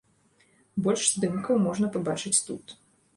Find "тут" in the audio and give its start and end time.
2.49-2.65